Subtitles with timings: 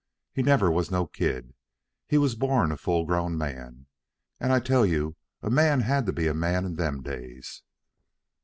[0.33, 1.53] He never was no kid.
[2.07, 3.85] He was born a full grown man.
[4.39, 7.61] An' I tell you a man had to be a man in them days.